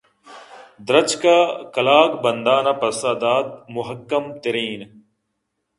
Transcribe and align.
درٛچک 0.87 1.23
ءَ 1.35 1.37
کلاگ 1.73 2.11
بندان 2.23 2.65
ءَ 2.71 2.79
پسّہ 2.81 3.11
دات 3.21 3.47
مُحکم 3.73 4.23
تِریں 4.41 4.79